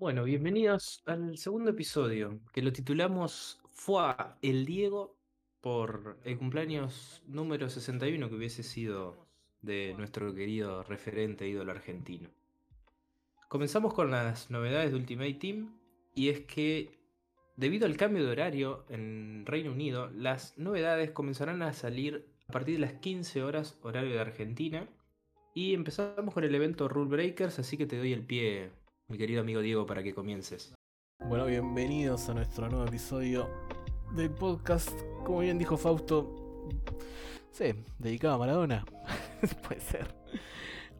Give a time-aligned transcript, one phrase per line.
[0.00, 5.18] Bueno, bienvenidos al segundo episodio, que lo titulamos Fue el Diego
[5.60, 9.26] por el cumpleaños número 61 que hubiese sido
[9.60, 12.30] de nuestro querido referente ídolo argentino.
[13.48, 15.76] Comenzamos con las novedades de Ultimate Team
[16.14, 16.96] y es que
[17.56, 22.76] debido al cambio de horario en Reino Unido, las novedades comenzarán a salir a partir
[22.76, 24.88] de las 15 horas horario de Argentina
[25.54, 28.70] y empezamos con el evento Rule Breakers, así que te doy el pie
[29.10, 30.74] mi querido amigo Diego, para que comiences.
[31.26, 33.48] Bueno, bienvenidos a nuestro nuevo episodio
[34.14, 34.92] del podcast.
[35.24, 36.68] Como bien dijo Fausto,
[37.50, 38.84] sí, dedicado a Maradona.
[39.66, 40.14] Puede ser.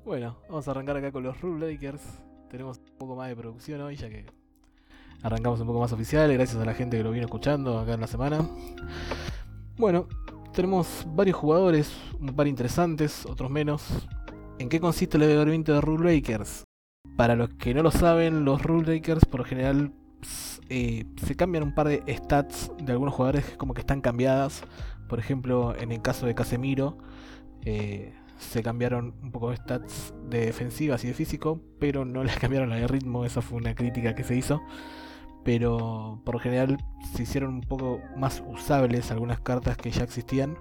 [0.07, 2.03] Bueno, vamos a arrancar acá con los Rule Breakers.
[2.48, 4.25] Tenemos un poco más de producción hoy, ya que
[5.23, 8.01] arrancamos un poco más oficial, gracias a la gente que lo vino escuchando acá en
[8.01, 8.48] la semana.
[9.77, 10.09] Bueno,
[10.55, 14.09] tenemos varios jugadores, un par interesantes, otros menos.
[14.59, 16.68] ¿En qué consiste el evento de Rule Breakers?
[17.16, 19.93] Para los que no lo saben, los rule breakers por lo general
[20.69, 24.62] eh, se cambian un par de stats de algunos jugadores como que están cambiadas.
[25.08, 26.98] Por ejemplo, en el caso de Casemiro,
[27.64, 32.36] eh, se cambiaron un poco de stats de defensivas y de físico, pero no les
[32.36, 33.25] cambiaron la de ritmo.
[33.25, 34.61] Esa fue una crítica que se hizo.
[35.45, 36.77] Pero por lo general
[37.14, 40.58] se hicieron un poco más usables algunas cartas que ya existían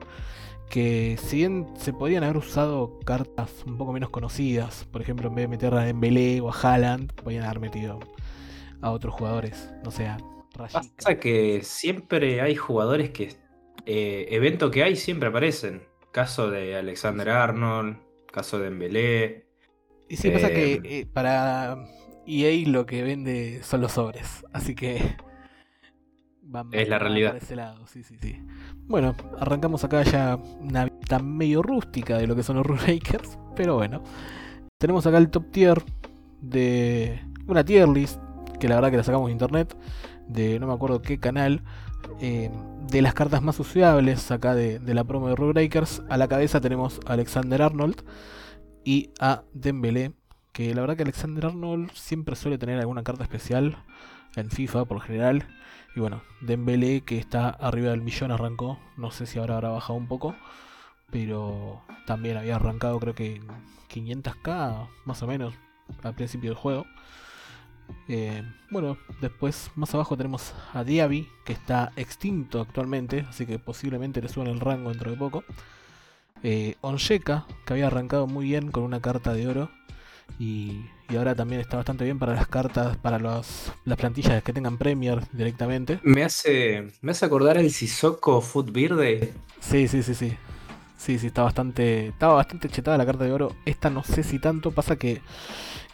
[0.70, 5.36] que si bien se podrían haber usado cartas un poco menos conocidas, por ejemplo, en
[5.36, 8.00] vez de meter a Dembélé o a Haaland, podrían haber metido
[8.82, 10.18] a otros jugadores, no sea,
[10.58, 13.36] Pasa que siempre hay jugadores que
[13.86, 15.84] eh, evento que hay siempre aparecen.
[16.12, 17.98] Caso de Alexander Arnold,
[18.32, 19.46] caso de Dembélé.
[20.10, 21.78] Y sí, pasa que eh, eh, para
[22.26, 24.96] EA lo que vende son los sobres, así que
[26.72, 27.38] es la realidad.
[27.38, 28.42] ese lado, sí, sí, sí.
[28.88, 33.76] Bueno, arrancamos acá ya una vista medio rústica de lo que son los Rurakers, pero
[33.76, 34.02] bueno.
[34.78, 35.84] Tenemos acá el top tier
[36.42, 38.22] de una tier list,
[38.62, 39.76] que la verdad que la sacamos de internet,
[40.30, 41.64] de no me acuerdo qué canal,
[42.22, 42.50] eh,
[42.90, 46.02] de las cartas más usables acá de, la promo de Breakers.
[46.10, 48.04] A la cabeza tenemos a Alexander Arnold
[48.86, 50.14] y a Dembélé,
[50.54, 53.84] que la verdad que Alexander Arnold siempre suele tener alguna carta especial
[54.38, 55.46] en FIFA por general.
[55.96, 59.98] Y bueno, Dembélé que está arriba del millón arrancó, no sé si ahora habrá bajado
[59.98, 60.36] un poco,
[61.12, 63.42] pero también había arrancado creo que
[63.90, 65.54] 500k más o menos
[66.04, 66.86] al principio del juego.
[68.08, 74.22] Eh, bueno, después más abajo tenemos a Diaby, que está extinto actualmente, así que posiblemente
[74.22, 75.44] le suban el rango dentro de poco.
[76.44, 79.72] Eh, Onsheka, que había arrancado muy bien con una carta de oro,
[80.40, 85.22] y, ahora también está bastante bien para las cartas, para las plantillas que tengan Premier
[85.32, 86.00] directamente.
[86.04, 89.34] Me hace, me hace acordar el Sissoko Foot Verde.
[89.62, 90.38] Sí, sí, sí, sí.
[90.98, 93.56] Sí, sí, está bastante, estaba bastante chetada la carta de oro.
[93.66, 95.22] Esta no sé si tanto, pasa que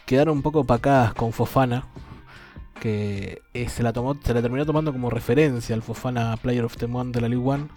[0.06, 1.86] quedaron un poco opacadas con Fofana.
[2.80, 6.76] Que eh, se la tomó, se la terminó tomando como referencia al Fofana Player of
[6.76, 7.68] the Month de la League One.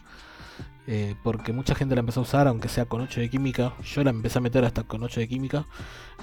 [0.87, 3.73] Eh, porque mucha gente la empezó a usar, aunque sea con 8 de química.
[3.83, 5.65] Yo la empecé a meter hasta con 8 de química.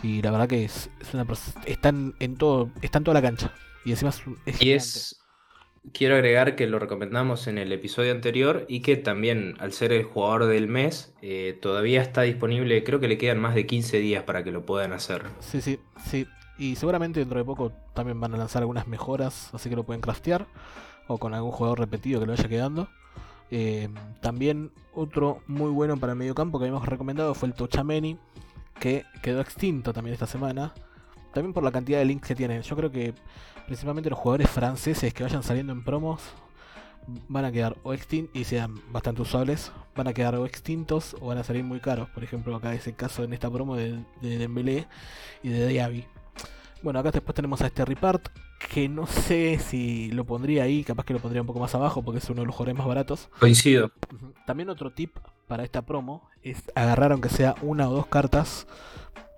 [0.02, 1.26] Y la verdad que es, es una
[1.66, 3.52] están en todo, está en toda la cancha.
[3.84, 5.24] Y encima es, y es
[5.92, 10.04] quiero agregar que lo recomendamos en el episodio anterior y que también al ser el
[10.04, 14.22] jugador del mes eh, todavía está disponible, creo que le quedan más de 15 días
[14.24, 15.24] para que lo puedan hacer.
[15.40, 16.26] Sí, sí, sí.
[16.56, 20.00] Y seguramente dentro de poco también van a lanzar algunas mejoras, así que lo pueden
[20.00, 20.46] craftear
[21.06, 22.88] o con algún jugador repetido que lo vaya quedando.
[23.50, 23.88] Eh,
[24.20, 28.18] también otro muy bueno para el mediocampo que habíamos recomendado fue el Tochameni,
[28.80, 30.72] que quedó extinto también esta semana.
[31.32, 32.62] También por la cantidad de links que tienen.
[32.62, 33.14] Yo creo que
[33.66, 36.22] principalmente los jugadores franceses que vayan saliendo en promos
[37.28, 39.72] van a quedar o extintos y sean bastante usables.
[39.96, 42.08] Van a quedar o extintos o van a salir muy caros.
[42.10, 44.86] Por ejemplo, acá es el caso en esta promo de, de Dembélé
[45.42, 46.06] y de Diaby.
[46.82, 48.28] Bueno, acá después tenemos a este Ripart,
[48.70, 52.02] que no sé si lo pondría ahí, capaz que lo pondría un poco más abajo
[52.02, 53.28] porque es uno de los jugadores más baratos.
[53.38, 53.90] Coincido.
[54.46, 55.16] También otro tip
[55.46, 58.66] para esta promo es agarrar aunque sea una o dos cartas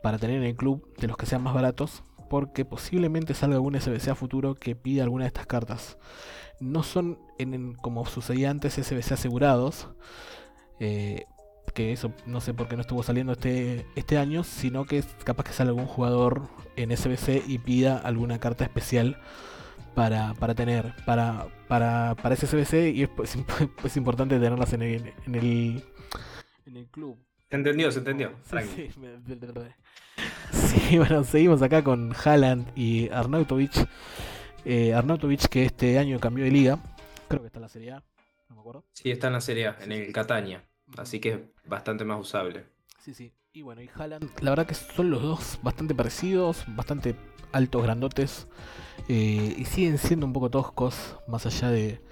[0.03, 3.81] para tener en el club de los que sean más baratos, porque posiblemente salga algún
[3.81, 5.98] SBC a futuro que pida alguna de estas cartas.
[6.60, 9.89] No son en, como sucedía antes SBC asegurados,
[10.78, 11.24] eh,
[11.77, 15.45] que eso no sé por qué no estuvo saliendo este, este año, sino que capaz
[15.45, 19.21] que sale algún jugador en SBC y pida alguna carta especial
[19.95, 23.37] para, para tener, para, para, para ese SBC y es, pues,
[23.84, 25.84] es importante tenerlas en el, en el,
[26.65, 27.19] en el club.
[27.51, 28.33] Se entendió, se entendió.
[28.43, 28.91] Sí,
[30.53, 33.87] sí, bueno, seguimos acá con Haaland y Arnautovic.
[34.65, 36.78] Eh, Arnautovic que este año cambió de liga.
[37.28, 38.03] Creo que está en la Serie A,
[38.49, 38.84] no me acuerdo.
[38.93, 40.65] Sí, está en la Serie A, en el Catania.
[40.97, 42.66] Así que es bastante más usable.
[43.00, 43.33] Sí, sí.
[43.53, 47.16] Y bueno, y Haaland, la verdad que son los dos bastante parecidos, bastante
[47.53, 48.48] altos, grandotes,
[49.09, 52.03] eh, y siguen siendo un poco toscos, más allá de,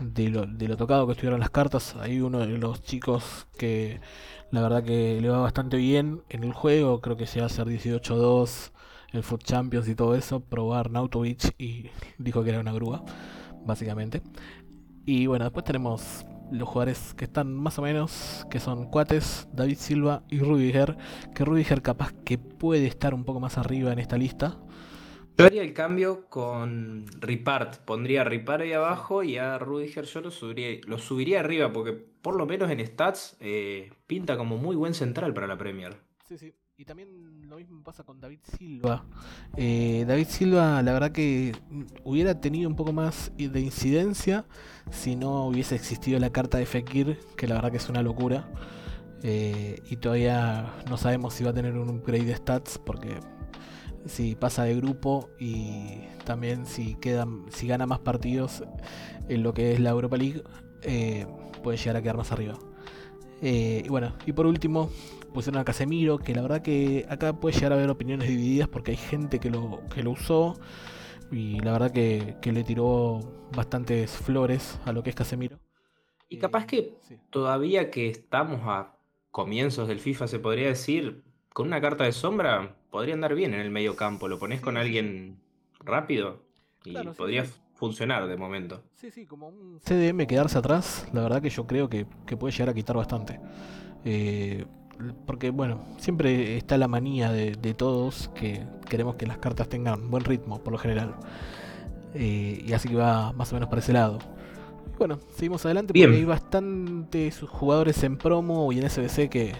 [0.00, 1.96] de, lo, de lo tocado que estuvieron las cartas.
[1.96, 4.00] Hay uno de los chicos que
[4.50, 7.66] la verdad que le va bastante bien en el juego, creo que va a hacer
[7.66, 8.72] 18-2,
[9.12, 13.02] el Foot Champions y todo eso, probar Nautovich y dijo que era una grúa,
[13.64, 14.22] básicamente.
[15.06, 19.78] Y bueno, después tenemos los jugadores que están más o menos, que son Cuates, David
[19.78, 20.96] Silva y Rudiger,
[21.34, 24.58] que Rudiger capaz que puede estar un poco más arriba en esta lista.
[25.38, 27.78] Yo haría el cambio con Ripart.
[27.84, 31.92] Pondría a Ripart ahí abajo y a Rudiger yo lo subiría, lo subiría arriba porque
[31.92, 35.96] por lo menos en stats eh, pinta como muy buen central para la Premier.
[36.28, 36.54] Sí, sí.
[36.78, 39.04] Y también lo mismo pasa con David Silva.
[39.56, 41.54] Eh, David Silva, la verdad que
[42.02, 44.46] hubiera tenido un poco más de incidencia
[44.90, 48.48] si no hubiese existido la carta de Fekir, que la verdad que es una locura.
[49.22, 53.20] Eh, y todavía no sabemos si va a tener un upgrade de stats porque
[54.06, 58.64] si pasa de grupo y también si queda, si gana más partidos
[59.28, 60.42] en lo que es la Europa League,
[60.82, 61.26] eh,
[61.62, 62.54] puede llegar a quedar más arriba.
[63.42, 64.88] y bueno, y por último,
[65.32, 68.92] pusieron a Casemiro, que la verdad que acá puede llegar a haber opiniones divididas porque
[68.92, 70.54] hay gente que lo, que lo usó
[71.30, 73.20] y la verdad que, le tiró
[73.54, 75.58] bastantes flores a lo que es Casemiro.
[76.28, 76.94] Y capaz que
[77.30, 78.96] todavía que estamos a
[79.30, 83.60] comienzos del FIFA, se podría decir, con una carta de sombra podría andar bien en
[83.60, 84.28] el medio campo.
[84.28, 85.40] Lo pones con alguien
[85.80, 86.42] rápido
[86.84, 87.44] y podría
[87.74, 88.82] funcionar de momento.
[88.94, 92.52] Sí, sí, como un CDM quedarse atrás, la verdad que yo creo que, que puede
[92.52, 93.40] llegar a quitar bastante.
[94.04, 94.64] Eh,
[95.26, 100.24] porque bueno, siempre está la manía de, todos que queremos que las cartas tengan buen
[100.24, 101.14] ritmo, por lo general.
[102.14, 104.18] Eh, y así que va más o menos para ese lado.
[104.98, 109.54] bueno, seguimos adelante porque hay bastantes jugadores en promo y en SBC que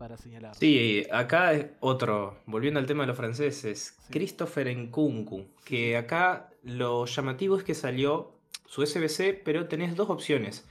[0.00, 0.54] para señalar.
[0.54, 7.04] Sí, acá es otro, volviendo al tema de los franceses, Christopher Nkunku, que acá lo
[7.04, 8.32] llamativo es que salió
[8.66, 10.64] su SBC, pero tenés dos opciones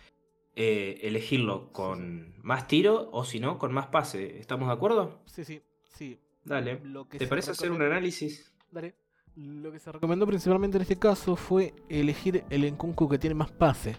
[0.62, 4.40] eh, elegirlo con más tiro o si no, con más pase.
[4.40, 5.22] ¿Estamos de acuerdo?
[5.26, 5.62] Sí, sí,
[5.96, 6.20] sí.
[6.44, 6.82] Dale.
[7.18, 8.54] ¿Te parece hacer un análisis?
[8.70, 8.94] Dale.
[9.38, 13.52] Lo que se recomendó principalmente en este caso fue elegir el Enkunku que tiene más
[13.52, 13.96] pase.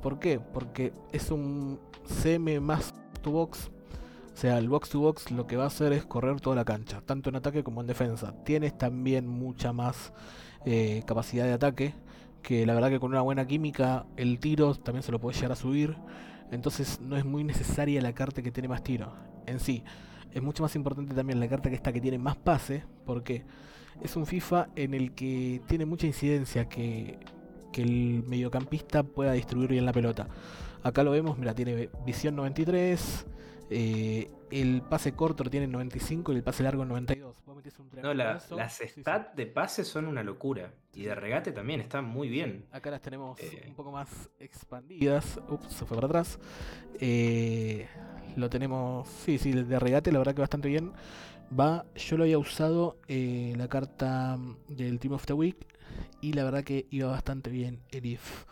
[0.00, 0.40] ¿Por qué?
[0.40, 3.70] Porque es un CM más to box.
[4.32, 6.64] O sea, el box to box lo que va a hacer es correr toda la
[6.64, 8.34] cancha, tanto en ataque como en defensa.
[8.46, 10.14] Tienes también mucha más
[10.64, 11.94] eh, capacidad de ataque
[12.42, 15.52] que la verdad que con una buena química el tiro también se lo puede llegar
[15.52, 15.96] a subir.
[16.50, 19.14] Entonces no es muy necesaria la carta que tiene más tiro
[19.46, 19.82] en sí.
[20.32, 23.44] Es mucho más importante también la carta que está que tiene más pase, porque
[24.02, 27.18] es un FIFA en el que tiene mucha incidencia que,
[27.72, 30.28] que el mediocampista pueda distribuir bien la pelota.
[30.82, 33.26] Acá lo vemos, mira, tiene visión 93,
[33.74, 37.36] eh, el pase corto lo tiene en 95 y el pase largo en 92.
[38.02, 38.48] no, las
[38.78, 40.74] stats de pase son una locura.
[40.94, 42.66] Y de regate también están muy bien.
[42.70, 43.64] Acá las tenemos eh.
[43.66, 45.40] un poco más expandidas.
[45.48, 46.38] Ups, se fue para atrás.
[47.00, 47.88] Eh,
[48.36, 49.08] lo tenemos.
[49.08, 50.92] Sí, sí, de regate, la verdad que bastante bien.
[51.58, 55.66] Va, yo lo había usado la carta del Team of the Week.
[56.20, 58.44] Y la verdad que iba bastante bien el IF.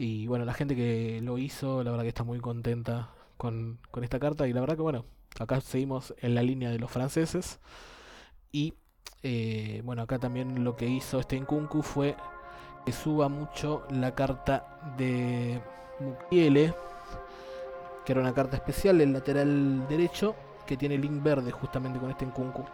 [0.00, 4.18] Y bueno, la gente que lo hizo, la verdad que está muy contenta con, esta
[4.18, 4.46] carta.
[4.46, 5.06] Y la verdad que bueno,
[5.40, 7.58] acá seguimos en la línea de los franceses.
[8.52, 8.74] Y
[9.22, 12.14] eh, bueno, acá también lo que hizo este Nkunku fue
[12.84, 15.62] que suba mucho la carta de
[16.00, 16.74] Mukiele,
[18.04, 20.34] que era una carta especial, el lateral derecho,
[20.66, 22.64] que tiene link verde justamente con este Nkunku.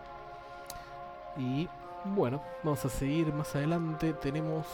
[1.36, 1.68] Y
[2.04, 4.12] bueno, vamos a seguir más adelante.
[4.14, 4.66] Tenemos.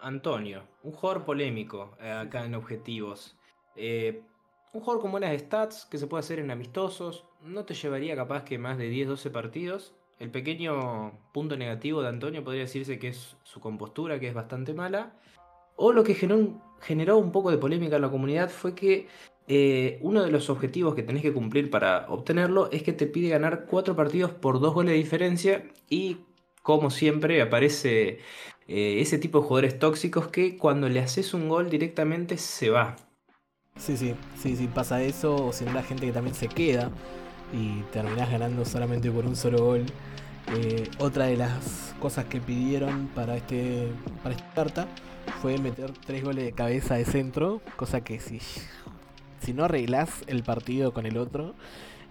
[0.00, 3.36] Antonio, un jugador polémico eh, acá en objetivos.
[3.76, 4.22] Eh,
[4.72, 7.24] un jugador con buenas stats que se puede hacer en amistosos.
[7.42, 9.94] No te llevaría capaz que más de 10-12 partidos.
[10.18, 14.74] El pequeño punto negativo de Antonio podría decirse que es su compostura, que es bastante
[14.74, 15.12] mala.
[15.76, 19.08] O lo que generó, un poco de polémica en la comunidad fue que
[19.48, 23.30] eh, uno de los objetivos que tenés que cumplir para obtenerlo es que te pide
[23.30, 25.64] ganar 4 partidos por 2 goles de diferencia.
[25.88, 26.18] Y
[26.62, 28.18] como siempre aparece
[28.68, 32.96] eh, ese tipo de jugadores tóxicos que cuando le haces un gol directamente se va.
[33.76, 36.90] Sí, sí, sí, sí, pasa eso, o si no la gente que también se queda
[37.52, 39.86] y terminás ganando solamente por un solo gol.
[40.48, 44.88] Eh, otra de las cosas que pidieron para este para esta carta
[45.40, 48.40] fue meter tres goles de cabeza de centro, cosa que si,
[49.40, 51.54] si no arreglás el partido con el otro,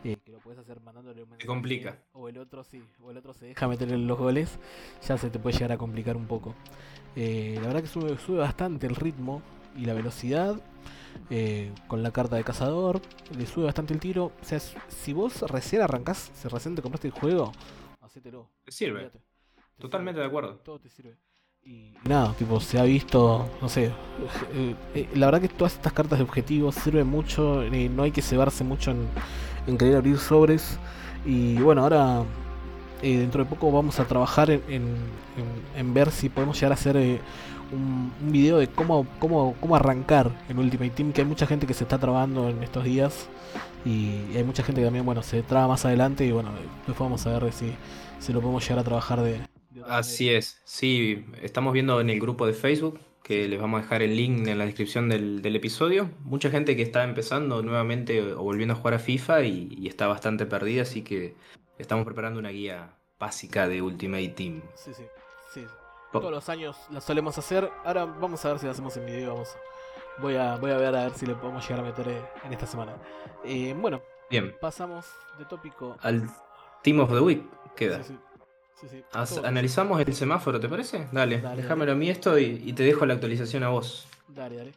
[0.03, 1.47] eh, que lo puedes hacer mandándole un mensaje.
[1.47, 1.99] complica.
[2.13, 4.59] O el otro sí, o el otro se deja meter los goles,
[5.07, 6.55] ya se te puede llegar a complicar un poco.
[7.15, 9.41] Eh, la verdad que sube, sube bastante el ritmo
[9.75, 10.55] y la velocidad.
[11.29, 13.01] Eh, con la carta de cazador,
[13.37, 14.31] le sube bastante el tiro.
[14.41, 17.51] O sea, si vos recién arrancás, si recién te compraste el juego,
[18.01, 18.49] hacételo.
[18.63, 19.11] Te sirve.
[19.11, 19.19] Te
[19.77, 20.55] Totalmente sirve, de acuerdo.
[20.57, 21.17] Todo te sirve.
[21.63, 23.85] Y nada, tipo, se ha visto, no sé,
[24.53, 28.21] eh, eh, la verdad que todas estas cartas de objetivos sirven mucho, no hay que
[28.21, 29.07] cebarse mucho en,
[29.67, 30.79] en querer abrir sobres.
[31.25, 32.23] Y bueno, ahora
[33.01, 34.61] dentro de poco vamos a trabajar en,
[35.75, 36.97] en- ver si podemos llegar a hacer
[37.71, 41.67] un, un video de cómo, cómo, cómo arrancar en Ultimate Team, que hay mucha gente
[41.67, 43.29] que se está trabando en estos días
[43.85, 46.51] y, hay mucha gente que también, bueno, se traba más adelante y bueno,
[46.85, 47.73] después vamos a ver si,
[48.19, 49.41] si lo podemos llegar a trabajar de...
[49.88, 50.39] Así manera.
[50.39, 54.15] es, sí, estamos viendo en el grupo de Facebook, que les vamos a dejar el
[54.15, 56.09] link en la descripción del, del episodio.
[56.23, 60.07] Mucha gente que está empezando nuevamente o volviendo a jugar a FIFA y, y está
[60.07, 61.35] bastante perdida, así que
[61.77, 64.61] estamos preparando una guía básica de Ultimate Team.
[64.75, 65.03] Sí, sí,
[66.11, 67.69] Todos los años la solemos hacer.
[67.85, 69.33] Ahora vamos a ver si lo hacemos en video.
[69.33, 69.49] Vamos.
[70.19, 72.53] Voy a, voy a ver a ver si le podemos llegar a meter eh, en
[72.53, 72.93] esta semana.
[73.43, 75.05] Eh, bueno, Bien, pasamos
[75.37, 75.95] de tópico.
[76.01, 76.29] al
[76.83, 77.43] Team of the Week
[77.75, 78.03] queda.
[78.03, 78.17] Sí,
[78.89, 79.03] sí.
[79.43, 81.07] Analizamos el semáforo, ¿te parece?
[81.11, 84.07] Dale, Dale, déjamelo a mí esto y, y te dejo la actualización a vos.
[84.27, 84.73] Dale, dale.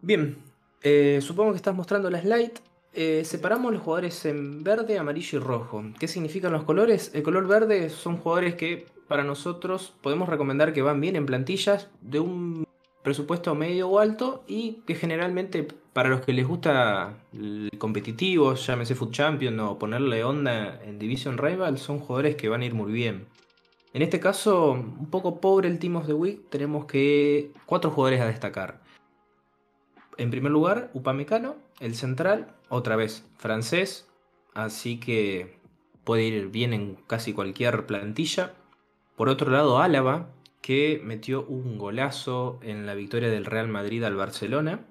[0.00, 0.38] Bien,
[0.82, 2.52] eh, supongo que estás mostrando la slide.
[2.94, 5.82] Eh, separamos los jugadores en verde, amarillo y rojo.
[5.98, 7.10] ¿Qué significan los colores?
[7.14, 11.90] El color verde son jugadores que para nosotros podemos recomendar que van bien en plantillas
[12.00, 12.64] de un
[13.02, 18.94] presupuesto medio o alto y que generalmente para los que les gusta el competitivo, llámese
[18.94, 22.92] Food Champion o ponerle onda en Division Rival, son jugadores que van a ir muy
[22.92, 23.26] bien.
[23.94, 28.20] En este caso, un poco pobre el Team of the Week, tenemos que cuatro jugadores
[28.20, 28.80] a destacar.
[30.18, 34.06] En primer lugar, Upamecano, el central, otra vez francés,
[34.54, 35.58] así que
[36.04, 38.54] puede ir bien en casi cualquier plantilla.
[39.18, 40.30] Por otro lado, Álava,
[40.62, 44.86] que metió un golazo en la victoria del Real Madrid al Barcelona.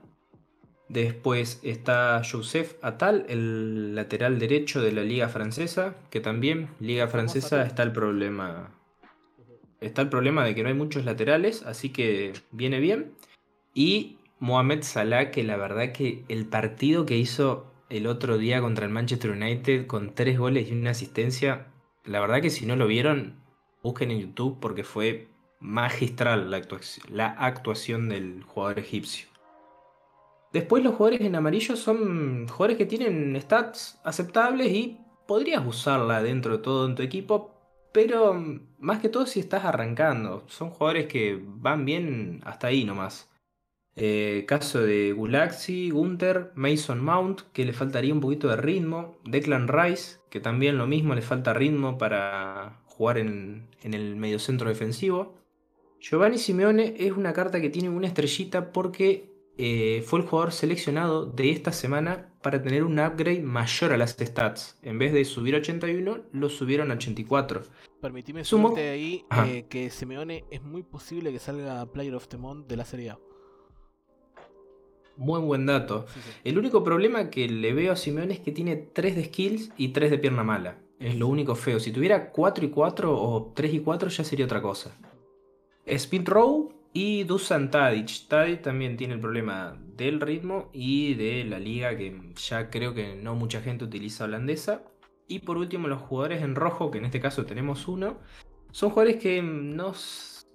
[0.89, 7.63] Después está Joseph Atal, el lateral derecho de la Liga Francesa, que también, Liga Francesa,
[7.63, 8.75] está el problema.
[9.79, 13.13] Está el problema de que no hay muchos laterales, así que viene bien.
[13.73, 18.85] Y Mohamed Salah, que la verdad que el partido que hizo el otro día contra
[18.85, 21.67] el Manchester United con tres goles y una asistencia,
[22.03, 23.46] la verdad que si no lo vieron,
[23.83, 25.27] busquen en YouTube porque fue
[25.59, 29.27] magistral la actuación, del jugador egipcio.
[30.53, 36.57] Después los jugadores en amarillo son jugadores que tienen stats aceptables y podrías usarla dentro
[36.57, 37.53] de todo en tu equipo,
[37.91, 38.33] pero
[38.79, 40.43] más que todo si estás arrancando.
[40.47, 43.29] Son jugadores que van bien hasta ahí nomás.
[43.99, 49.17] Eh, caso de Gulaxi, Gunther, Mason Mount, que le faltaría un poquito de ritmo.
[49.25, 54.69] Declan Rice, que también lo mismo le falta ritmo para jugar en, en el mediocentro
[54.69, 55.35] defensivo.
[55.99, 61.25] Giovanni Simeone es una carta que tiene una estrellita porque eh, fue el jugador seleccionado
[61.25, 64.77] de esta semana para tener un upgrade mayor a las stats.
[64.83, 67.63] En vez de subir a 81, lo subieron a 84.
[68.01, 72.37] Permitime Sumo- sumarte ahí eh, que Simeone es muy posible que salga Player of the
[72.37, 73.19] Month de la Serie A.
[75.15, 76.05] Muy buen dato.
[76.13, 76.29] Sí, sí.
[76.43, 79.87] El único problema que le veo a Simeone es que tiene 3 de skills y
[79.89, 80.77] 3 de pierna mala.
[80.99, 81.79] Es lo único feo.
[81.79, 84.97] Si tuviera 4 y 4 o 3 y 4 ya sería otra cosa.
[85.85, 88.27] Speed Row y Dusan Tadic.
[88.27, 93.15] Tadic también tiene el problema del ritmo y de la liga que ya creo que
[93.15, 94.83] no mucha gente utiliza holandesa.
[95.27, 98.17] Y por último los jugadores en rojo, que en este caso tenemos uno,
[98.71, 99.93] son jugadores que no,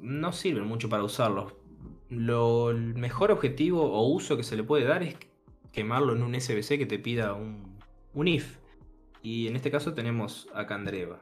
[0.00, 1.54] no sirven mucho para usarlos.
[2.08, 5.16] Lo, el mejor objetivo o uso que se le puede dar es
[5.72, 7.78] quemarlo en un SBC que te pida un,
[8.14, 8.58] un if.
[9.22, 11.20] Y en este caso tenemos a Candreva.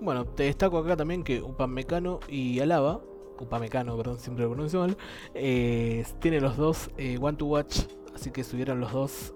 [0.00, 3.00] Bueno, te destaco acá también que Upamecano y Alaba,
[3.40, 4.96] Upamecano, perdón, siempre lo pronuncio mal,
[5.34, 7.80] eh, tienen los dos eh, One to Watch,
[8.14, 9.34] así que subieron los dos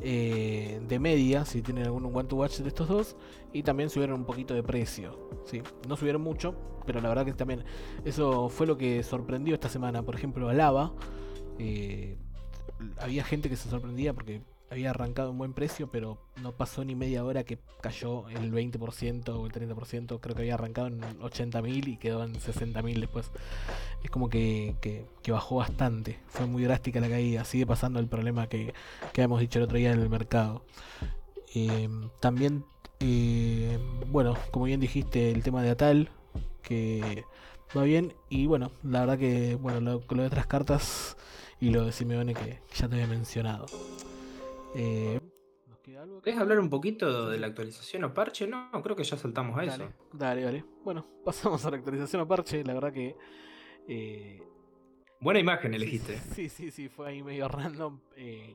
[0.00, 3.16] eh, de media, si tienen algún One to Watch de estos dos,
[3.52, 5.62] y también subieron un poquito de precio, ¿sí?
[5.88, 6.54] No subieron mucho,
[6.86, 7.64] pero la verdad que también
[8.04, 10.92] eso fue lo que sorprendió esta semana, por ejemplo, Alaba,
[11.58, 12.16] eh,
[12.98, 16.94] había gente que se sorprendía porque había arrancado un buen precio, pero no pasó ni
[16.94, 20.18] media hora que cayó el 20% o el 30%.
[20.20, 23.30] Creo que había arrancado en 80.000 y quedó en 60.000 después.
[24.02, 26.18] Es como que, que- bajó bastante.
[26.28, 27.44] Fue muy drástica la caída.
[27.44, 28.74] Sigue pasando el problema que,
[29.12, 30.64] que habíamos dicho el otro día en el mercado.
[31.54, 31.88] Eh,
[32.20, 32.64] también,
[33.00, 36.10] eh, bueno, como bien dijiste, el tema de Atal,
[36.62, 37.24] que
[37.76, 38.14] va bien.
[38.28, 41.16] Y bueno, la verdad que, bueno, lo, lo de otras cartas
[41.60, 43.66] y lo de Simeone que ya te había mencionado.
[44.78, 45.20] Eh,
[45.66, 46.20] ¿Nos queda algo?
[46.20, 48.46] ¿Querés hablar un poquito de la actualización o parche?
[48.46, 49.92] No, creo que ya saltamos a Dale, eso.
[50.12, 50.64] dale, dale.
[50.84, 52.62] Bueno, pasamos a la actualización a parche.
[52.64, 53.16] La verdad que
[53.88, 54.42] eh,
[55.20, 56.18] Buena imagen elegiste.
[56.34, 58.00] Sí, sí, sí, fue ahí medio random.
[58.16, 58.54] Eh,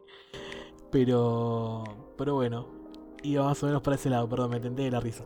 [0.91, 1.83] pero,
[2.17, 2.67] pero bueno,
[3.23, 5.25] iba más o menos para ese lado, perdón, me tenté de la risa.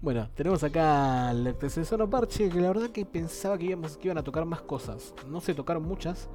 [0.00, 4.18] bueno, tenemos acá el antecesor parche, que la verdad que pensaba que, íbamos, que iban
[4.18, 5.14] a tocar más cosas.
[5.28, 6.28] No se tocaron muchas.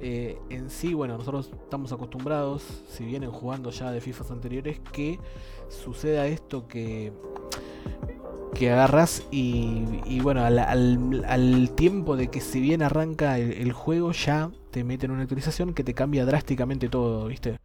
[0.00, 5.18] Eh, en sí, bueno, nosotros estamos acostumbrados, si vienen jugando ya de FIFAs anteriores, que
[5.68, 7.12] suceda esto que
[8.54, 14.84] que agarras y, bueno, al, tiempo de que si bien arranca el, juego ya te
[14.84, 17.58] meten una actualización que te cambia drásticamente todo, ¿viste?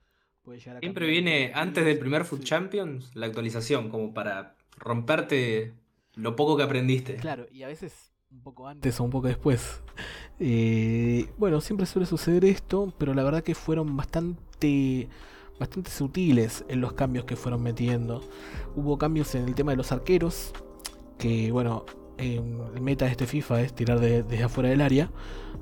[0.79, 5.75] Siempre viene antes del primer Food Champions la actualización, como para romperte
[6.15, 7.17] lo poco que aprendiste.
[7.17, 9.83] Claro, y a veces un poco antes o un poco después.
[10.39, 15.09] Eh, bueno, siempre suele suceder esto, pero la verdad que fueron bastante
[15.59, 18.21] bastante sutiles en los cambios que fueron metiendo.
[18.75, 20.53] Hubo cambios en el tema de los arqueros,
[21.17, 21.85] que bueno,
[22.17, 25.11] el meta de este FIFA es tirar desde afuera del área.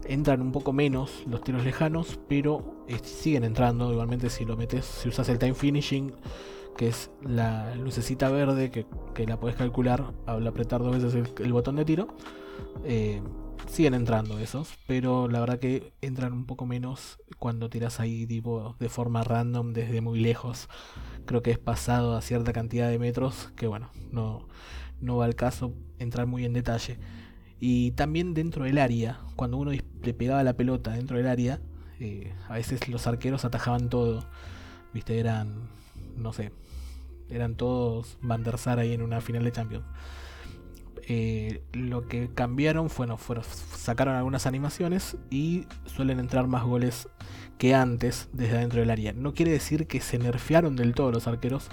[0.06, 3.92] Entran un poco menos los tiros lejanos, pero eh, siguen entrando.
[3.92, 6.14] Igualmente si lo metes, si usas el time finishing,
[6.78, 8.86] que es la lucecita verde que,
[9.26, 12.08] la puedes calcular al apretar dos veces el, botón de tiro.
[12.86, 13.22] Eh,
[13.78, 18.76] siguen entrando esos, pero la verdad que entran un poco menos cuando tiras ahí tipo
[18.80, 20.68] de forma random desde muy lejos.
[21.28, 24.48] Creo que es pasado a cierta cantidad de metros que bueno, no,
[25.00, 26.98] no va al caso entrar muy en detalle.
[27.60, 31.62] Y también dentro del área, cuando uno le pegaba la pelota dentro del área,
[32.00, 34.28] eh, a veces los arqueros atajaban todo.
[34.92, 35.70] Viste, eran,
[36.16, 36.52] no sé,
[37.30, 39.86] eran todos Van der Sar ahí en una final de Champions.
[41.10, 47.08] Eh, lo que cambiaron fue, no, fueron, sacaron algunas animaciones y suelen entrar más goles
[47.58, 49.14] que antes desde adentro del área.
[49.14, 51.70] No quiere decir que se nerfearon del todo los arqueros,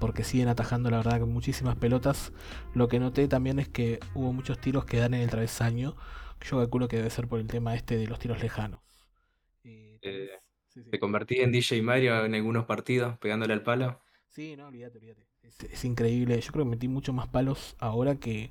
[0.00, 2.32] porque siguen atajando la verdad muchísimas pelotas.
[2.74, 5.94] Lo que noté también es que hubo muchos tiros que dan en el travesaño.
[6.40, 8.80] Yo calculo que debe ser por el tema este de los tiros lejanos.
[9.64, 10.30] Eh,
[10.90, 14.00] ¿Te convertí en DJ Mario en algunos partidos pegándole al palo?
[14.28, 15.26] Sí, no, olvídate, olvídate.
[15.42, 16.40] Es, increíble.
[16.40, 18.50] Yo creo que metí muchos más palos ahora que,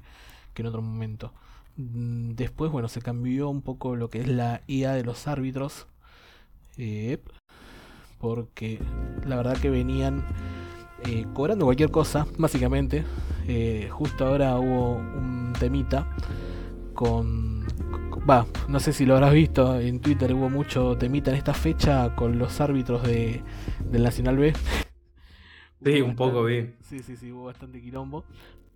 [0.57, 1.33] que en otro momento.
[1.75, 5.85] Mm, después, bueno, se cambió un poco lo que es la IA de los árbitros.
[6.77, 7.19] Eh,
[8.17, 8.79] porque
[9.25, 10.25] la verdad que venían
[11.05, 13.05] eh, cobrando cualquier cosa, básicamente.
[13.47, 16.07] Eh, justo ahora hubo un temita
[16.95, 17.67] con...
[18.27, 22.15] Va, no sé si lo habrás visto, en Twitter hubo mucho temita en esta fecha
[22.15, 23.43] con los árbitros de,
[23.91, 24.53] del Nacional B.
[25.83, 26.73] Sí, un poco vi.
[26.81, 28.25] Sí, sí, sí, hubo bastante quilombo.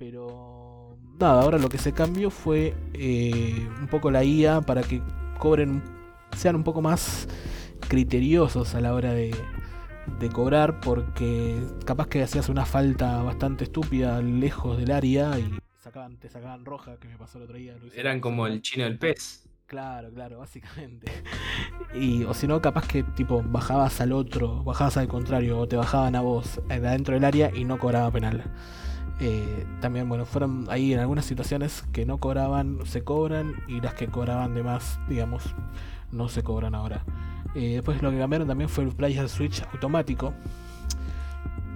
[0.02, 5.00] Pero nada, ahora lo que se cambió fue eh, un poco la IA para que
[5.38, 5.84] cobren,
[6.36, 7.28] sean un poco más
[7.88, 9.36] criteriosos a la hora de,
[10.20, 16.18] de cobrar porque capaz que hacías una falta bastante estúpida lejos del área y sacaban,
[16.18, 17.76] te sacaban roja, que me pasó el otro día.
[17.94, 19.48] Eran como el chino del pez.
[19.68, 21.12] Claro, claro, básicamente.
[21.94, 25.76] Y, o si no, capaz que tipo bajabas al otro, bajabas al contrario, o te
[25.76, 28.44] bajaban a vos adentro del área y no cobraba penal.
[29.24, 33.94] Eh, también, bueno, fueron ahí en algunas situaciones que no cobraban, se cobran, y las
[33.94, 35.54] que cobraban de más, digamos,
[36.12, 37.06] no se cobran ahora.
[37.54, 40.34] Eh, después lo que cambiaron también fue el player switch automático.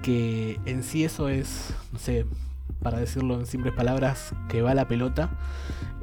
[0.02, 2.26] Que en sí eso es, no sé,
[2.82, 5.30] para decirlo en simples palabras, que va la pelota.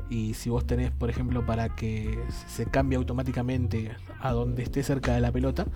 [0.08, 5.12] Y si vos tenés, por ejemplo, para que se cambie automáticamente a donde esté cerca
[5.14, 5.66] de la pelota,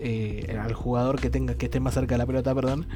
[0.00, 2.86] eh, al jugador que tenga que esté más cerca de la pelota, perdón,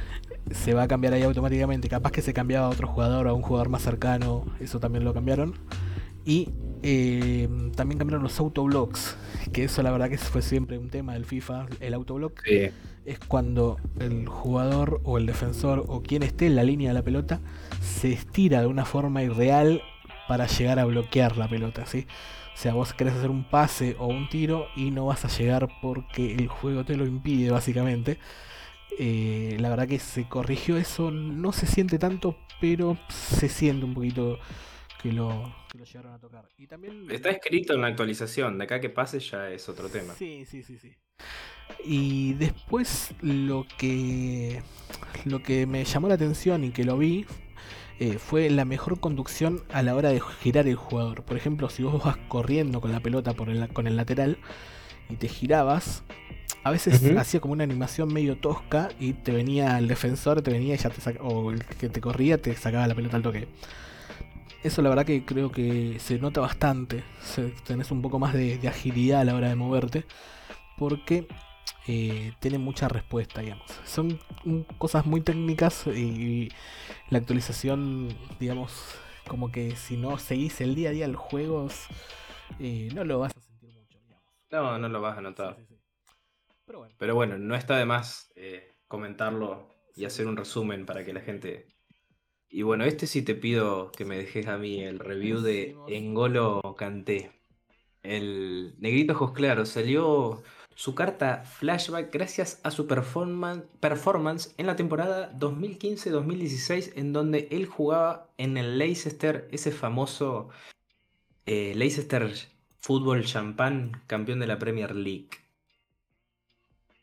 [0.50, 1.88] se va a cambiar ahí automáticamente.
[1.88, 5.14] Capaz que se cambiaba a otro jugador, a un jugador más cercano, eso también lo
[5.14, 5.54] cambiaron.
[6.24, 6.50] Y
[6.82, 9.16] eh, también cambiaron los autoblocks,
[9.52, 11.66] que eso la verdad que fue siempre un tema del FIFA.
[11.80, 16.90] El autoblock es cuando el jugador o el defensor o quien esté en la línea
[16.90, 17.40] de la pelota
[17.80, 19.82] se estira de una forma irreal
[20.28, 22.06] para llegar a bloquear la pelota, ¿sí?
[22.60, 25.66] O sea, vos querés hacer un pase o un tiro y no vas a llegar
[25.80, 28.18] porque el juego te lo impide, básicamente.
[28.98, 33.94] Eh, la verdad que se corrigió eso, no se siente tanto, pero se siente un
[33.94, 34.38] poquito
[35.02, 36.50] que lo, llegaron a tocar.
[36.58, 37.10] Y también...
[37.10, 40.12] Está escrito en la actualización, de acá que pase ya es otro tema.
[40.12, 40.94] Sí, sí, sí, sí.
[41.82, 44.60] Y después lo que,
[45.24, 47.24] lo que me llamó la atención y que lo vi
[48.00, 51.22] eh, fue la mejor conducción a la hora de girar el jugador.
[51.22, 54.38] Por ejemplo, si vos vas corriendo con la pelota por el, con el lateral
[55.10, 56.02] y te girabas,
[56.64, 60.76] a veces hacía como una animación medio tosca y te venía el defensor, te venía
[60.76, 63.48] y ya te o el que te corría te sacaba la pelota al toque.
[64.62, 67.04] Eso la verdad que creo que se nota bastante.
[67.66, 70.06] tenés un poco más de, agilidad a la hora de moverte.
[70.78, 71.28] Porque
[71.86, 73.70] eh, tiene mucha respuesta, digamos.
[73.84, 74.18] Son
[74.78, 76.50] cosas muy técnicas y,
[77.08, 81.86] la actualización, digamos, como que si no seguís el día a día los juegos,
[82.58, 84.24] eh, no lo vas a sentir mucho, digamos.
[84.50, 85.56] No, no lo vas a notar.
[85.56, 86.14] Sí, sí, sí.
[86.66, 86.94] Pero bueno.
[86.98, 91.20] Pero bueno, no está de más eh, comentarlo y hacer un resumen para que la
[91.20, 91.66] gente...
[92.48, 96.60] Y bueno, este sí te pido que me dejes a mí el review de Engolo
[96.76, 97.32] Kanté.
[98.02, 100.42] El negrito ojos claros salió
[100.74, 107.66] su carta flashback gracias a su performan- performance en la temporada 2015-2016 en donde él
[107.66, 110.48] jugaba en el Leicester, ese famoso
[111.46, 112.32] eh, Leicester
[112.80, 115.28] Fútbol Champán, campeón de la Premier League.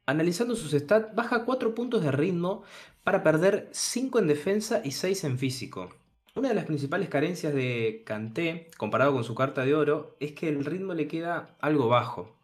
[0.08, 2.64] Analizando sus stats, baja 4 puntos de ritmo
[3.04, 5.90] para perder 5 en defensa y 6 en físico.
[6.34, 10.48] Una de las principales carencias de Kanté, comparado con su carta de oro, es que
[10.50, 12.37] el ritmo le queda algo bajo.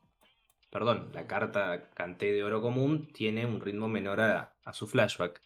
[0.74, 5.40] Perdón, la carta Kanté de oro común tiene un ritmo menor a, a su flashback.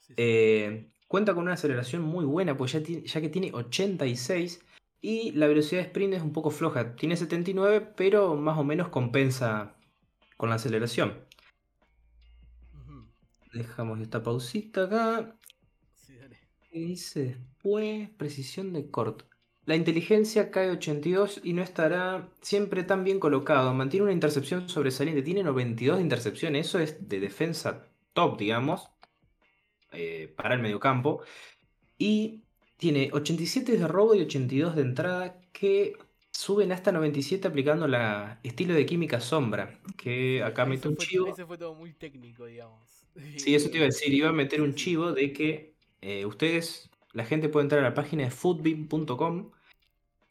[0.00, 0.14] Sí, sí.
[0.16, 4.64] Eh, cuenta con una aceleración muy buena, pues ya, ti- ya que tiene 86
[5.02, 6.96] y la velocidad de sprint es un poco floja.
[6.96, 9.76] Tiene 79, pero más o menos compensa
[10.38, 11.26] con la aceleración.
[13.52, 15.36] Dejamos esta pausita acá.
[15.94, 16.38] Sí, dale.
[16.70, 18.08] ¿Qué dice después?
[18.16, 19.26] Precisión de corto.
[19.64, 23.72] La inteligencia cae 82 y no estará siempre tan bien colocado.
[23.74, 25.22] Mantiene una intercepción sobresaliente.
[25.22, 26.56] Tiene 92 de intercepción.
[26.56, 28.90] Eso es de defensa top, digamos.
[29.92, 31.22] eh, para el mediocampo.
[31.98, 32.44] Y
[32.78, 35.94] tiene 87 de robo y 82 de entrada que
[36.32, 39.80] suben hasta 97 aplicando la estilo de química sombra.
[39.96, 41.26] Que acá meto un fue, chivo.
[41.26, 43.06] ese fue todo muy técnico, digamos.
[43.36, 46.91] Sí, eso te iba a decir, iba a meter un chivo de que eh, ustedes,
[47.12, 49.50] la gente puede entrar a la página de footbeam.com,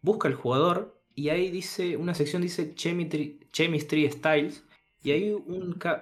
[0.01, 4.63] busca el jugador y ahí dice, una sección dice Chemistry, Styles
[5.03, 5.35] y ahí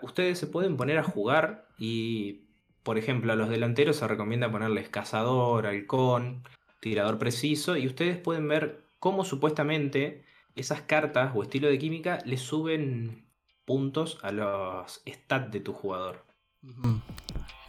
[0.01, 2.45] ustedes se pueden poner a jugar y,
[2.83, 6.43] por ejemplo, a los delanteros se recomienda ponerles cazador, halcón,
[6.79, 10.23] tirador preciso y ustedes pueden ver cómo supuestamente
[10.55, 13.25] esas cartas o estilo de química le suben
[13.65, 16.25] puntos a los stats de tu jugador.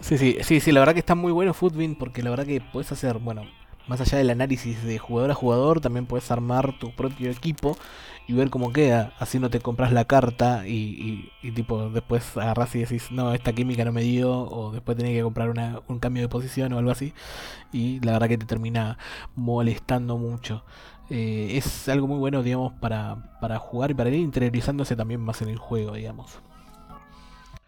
[0.01, 2.61] Sí, sí, sí, sí, la verdad que está muy bueno Footbin porque la verdad que
[2.61, 3.43] puedes hacer, bueno,
[3.87, 7.77] más allá del análisis de jugador a jugador, también puedes armar tu propio equipo
[8.27, 9.13] y ver cómo queda.
[9.19, 13.53] Así no te compras la carta y, y- tipo después agarras y decís, no, esta
[13.53, 16.79] química no me dio, o después tenés que comprar una- un cambio de posición o
[16.79, 17.13] algo así.
[17.73, 18.99] Y la verdad que te termina
[19.37, 20.65] molestando mucho.
[21.11, 25.43] Eh, es algo muy bueno, digamos, para, para jugar y para ir interiorizándose también más
[25.43, 26.41] en el juego, digamos.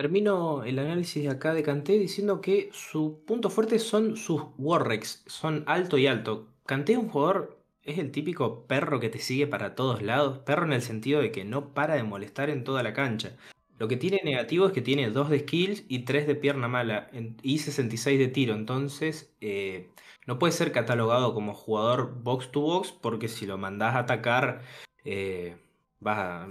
[0.02, 5.22] Termino el análisis de acá de Kanté diciendo que su punto fuerte son sus Warrex,
[5.28, 6.48] son alto y alto.
[6.66, 10.64] Kanté es un jugador, es el típico perro que te sigue para todos lados, perro
[10.64, 13.36] en el sentido de que no para de molestar en toda la cancha.
[13.78, 17.08] Lo que tiene negativo es que tiene 2 de skills y 3 de pierna mala
[17.40, 19.88] y 66 de tiro, entonces eh,
[20.26, 24.62] no puede ser catalogado como jugador box to box porque si lo mandás a atacar
[25.04, 25.54] eh,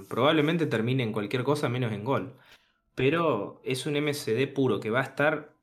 [0.08, 2.38] probablemente termine en cualquier cosa menos en gol
[2.96, 5.56] pero es un MCD puro que va a estar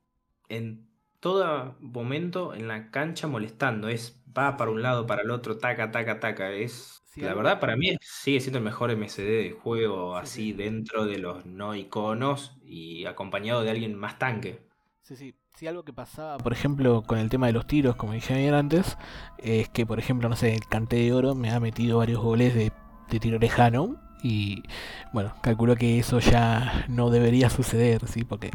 [0.49, 0.87] en
[1.19, 3.87] todo momento en la cancha molestando.
[3.89, 6.51] Es va para un lado, para el otro, taca, taca, taca.
[6.51, 10.25] Es Sí, la verdad para mí es- sigue siendo el mejor MCD de juego Sí,
[10.25, 10.53] así sí.
[10.53, 14.61] dentro de los no iconos y acompañado de alguien más tanque.
[15.01, 15.35] Sí, sí.
[15.55, 18.53] Sí, algo que pasaba, por ejemplo, con el tema de los tiros, como dije ayer
[18.53, 18.97] antes,
[19.39, 22.53] es que, por ejemplo, no sé, el Canté de Oro me ha metido varios goles
[22.55, 22.71] de,
[23.09, 24.63] de tiro lejano y,
[25.13, 28.23] bueno, calculo que eso ya no debería suceder, ¿sí?
[28.23, 28.51] Porque,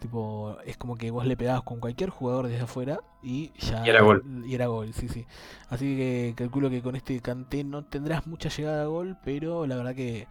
[0.00, 3.84] tipo, es como que vos le pegabas con cualquier jugador desde afuera y ya...
[3.84, 4.24] Y era gol.
[4.46, 5.26] Y era gol, sí, sí.
[5.68, 9.76] Así que calculo que con este Canté no tendrás mucha llegada a gol, pero la
[9.76, 10.26] verdad que,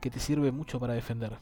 [0.00, 1.38] que te sirve mucho para defender.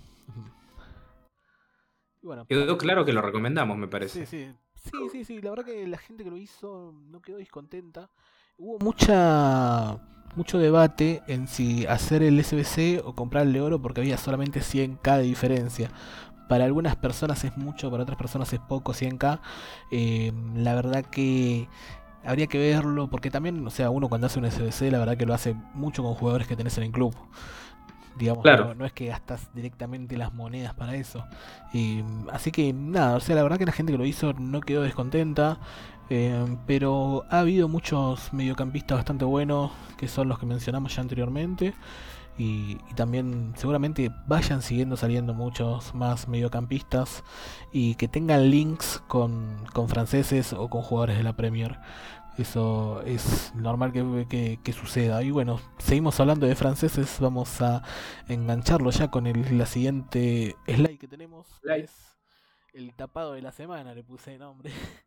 [2.22, 4.26] Y bueno, Quedó claro que lo recomendamos, me parece.
[4.26, 4.54] Sí, sí.
[4.74, 5.42] Sí, sí, sí.
[5.42, 8.10] La verdad que la gente que lo hizo no quedó descontenta.
[8.56, 9.98] Hubo mucha
[10.36, 15.22] mucho debate en si hacer el SBC o comprarle oro porque había solamente 100k de
[15.22, 15.90] diferencia.
[16.48, 19.40] Para algunas personas es mucho, para otras personas es poco 100k.
[19.90, 21.68] Eh, la verdad que
[22.24, 25.26] habría que verlo porque también, o sea, uno cuando hace un SBC, la verdad que
[25.26, 27.14] lo hace mucho con jugadores que tenés en el club.
[28.18, 28.66] Digamos, Claro.
[28.68, 31.24] no, no es que gastas directamente las monedas para eso.
[31.72, 32.02] Y,
[32.32, 34.82] así que nada, o sea, la verdad que la gente que lo hizo no quedó
[34.82, 35.58] descontenta.
[36.08, 41.74] eh, pero ha habido muchos mediocampistas bastante buenos, que son los que mencionamos ya anteriormente.
[42.38, 47.24] Y, y también seguramente vayan siguiendo saliendo muchos más mediocampistas
[47.72, 51.78] y que tengan links con, con franceses o con jugadores de la Premier.
[52.38, 55.22] Eso es normal que, que- que suceda.
[55.22, 57.18] Y bueno, seguimos hablando de franceses.
[57.20, 57.82] Vamos a
[58.28, 61.46] engancharlo ya con el, la siguiente slide que tenemos.
[61.60, 61.84] Slide.
[61.84, 62.18] Es
[62.74, 64.70] el tapado de la semana, le puse de nombre.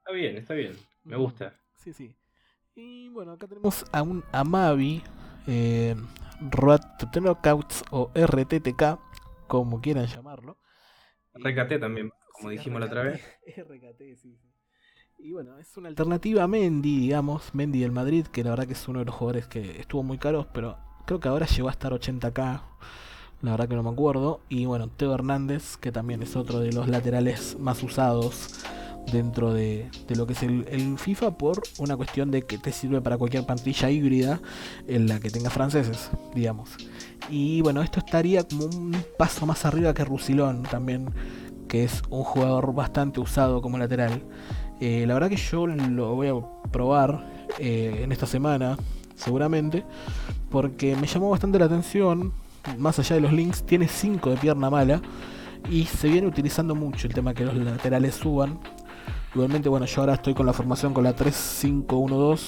[0.00, 0.76] Está bien, está bien.
[1.04, 1.24] Me Ujú.
[1.24, 1.54] gusta.
[1.76, 2.16] Sí, sí.
[2.74, 5.02] Y bueno, acá tenemos a un Amavi,
[5.46, 5.94] eh,
[6.50, 8.98] Road to Knockouts o RTTK,
[9.48, 10.58] como quieran llamarlo.
[11.34, 13.22] RKT también, como Sí, dijimos la otra vez.
[13.56, 14.38] RKT, sí.
[15.20, 18.74] Y bueno, es una alternativa a Mendy, digamos, Mendy del Madrid, que la verdad que
[18.74, 20.76] es uno de los jugadores que estuvo muy caros, pero
[21.06, 22.60] creo que ahora llegó a estar 80k,
[23.42, 24.40] la verdad que no me acuerdo.
[24.48, 28.64] Y bueno, Teo Hernández, que también es otro de los laterales más usados
[29.10, 32.70] dentro de, de lo que es el, el FIFA por una cuestión de que te
[32.70, 34.40] sirve para cualquier plantilla híbrida
[34.86, 36.70] en la que tenga franceses, digamos.
[37.28, 41.10] Y bueno, esto estaría como un paso más arriba que Rusilón también,
[41.66, 44.22] que es un jugador bastante usado como lateral.
[44.80, 47.24] Eh, la verdad que yo lo voy a probar
[47.58, 48.76] eh, en esta semana,
[49.16, 49.84] seguramente,
[50.50, 52.32] porque me llamó bastante la atención,
[52.76, 55.00] más allá de los links, tiene 5 de pierna mala
[55.70, 58.60] y se viene utilizando mucho el tema que los laterales suban.
[59.34, 62.40] Igualmente, bueno, yo ahora estoy con la formación con la 3-5-1-2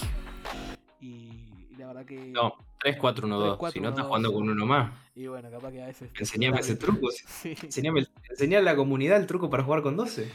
[1.00, 2.30] y, y la verdad que...
[2.32, 3.72] No, 3-4-1-2.
[3.72, 6.10] Si no estás 3-4-1-2, jugando con uno más, Y bueno, capaz que a veces...
[6.18, 7.08] enseñame ese truco.
[7.10, 10.30] Sí, Enseñame, enseñale a la comunidad el truco para jugar con 12.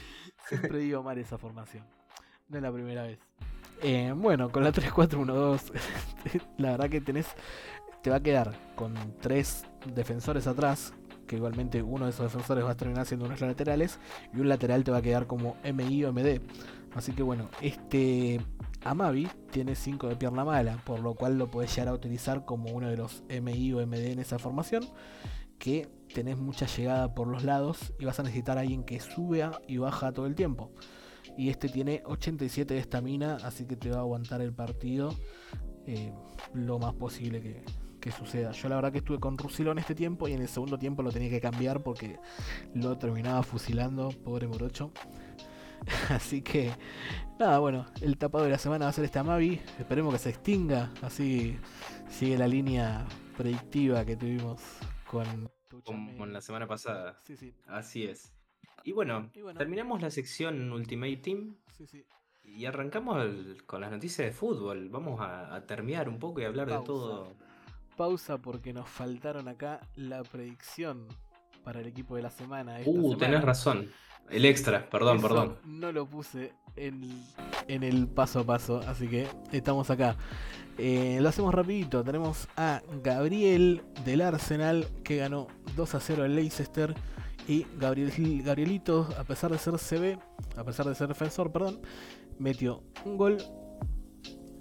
[0.47, 1.85] Siempre digo mal esa formación.
[2.49, 3.19] No es la primera vez.
[3.81, 5.71] Eh, bueno, con la 3-4-1-2,
[6.57, 7.27] la verdad que tenés.
[8.01, 10.93] Te va a quedar con tres defensores atrás.
[11.27, 13.99] Que igualmente uno de esos defensores va a terminar siendo unos laterales.
[14.33, 16.39] Y un lateral te va a quedar como MI o MD.
[16.93, 18.39] Así que bueno, este
[18.83, 20.77] Amavi tiene 5 de pierna mala.
[20.85, 24.11] Por lo cual lo podés llegar a utilizar como uno de los MI o MD
[24.11, 24.85] en esa formación.
[25.57, 27.93] Que tenés mucha llegada por los lados.
[27.99, 30.71] Y vas a necesitar a alguien que sube y baja todo el tiempo.
[31.37, 35.13] Y este tiene 87 de estamina, así que te va a aguantar el partido
[35.85, 36.13] eh,
[36.53, 37.63] lo más posible que,
[37.99, 38.51] que suceda.
[38.51, 41.11] Yo la verdad que estuve con Rusilón este tiempo y en el segundo tiempo lo
[41.11, 42.19] tenía que cambiar porque
[42.75, 44.91] lo terminaba fusilando, pobre morocho.
[46.09, 46.71] Así que,
[47.39, 49.59] nada, bueno, el tapado de la semana va a ser este Amavi.
[49.79, 51.57] Esperemos que se extinga, así
[52.09, 53.05] sigue la línea
[53.37, 54.61] predictiva que tuvimos
[55.09, 55.49] con
[55.83, 57.19] Como en la semana pasada.
[57.25, 58.31] Sí, sí, Así es.
[58.83, 59.57] Y bueno, Y bueno.
[59.57, 62.05] terminamos la sección Ultimate Team sí, sí.
[62.43, 64.89] y arrancamos el- con las noticias de fútbol.
[64.89, 67.33] Vamos a, a terminar un poco y hablar de todo.
[67.97, 71.07] pausa porque nos faltaron acá la predicción
[71.63, 72.77] para el equipo de la semana.
[72.79, 73.17] esta Uh, semana.
[73.17, 73.89] tenés razón.
[74.29, 75.57] El extra, perdón, Eso perdón.
[75.65, 77.01] No lo puse en,
[77.67, 80.15] en el paso a paso, así que estamos acá.
[80.77, 82.03] Eh, lo hacemos rapidito.
[82.03, 86.93] Tenemos a Gabriel del Arsenal que ganó 2 a 0 al Leicester.
[87.47, 90.17] Y Gabriel, Gabrielito, a pesar de ser CB,
[90.57, 91.79] a pesar de ser defensor, perdón,
[92.39, 93.37] metió un gol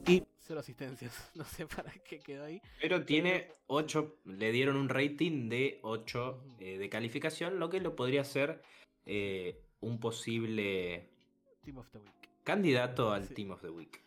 [0.07, 1.31] y cero asistencias.
[1.35, 2.61] No sé para qué quedó ahí.
[2.83, 6.57] Pero tiene 8, le dieron un rating de 8 Ujú.
[6.59, 8.63] de calificación, lo que lo podría ser
[9.07, 11.09] eh, un posible
[11.65, 12.13] Team of the Week.
[12.45, 13.35] candidato al Sí.
[13.35, 13.99] Team of the Week.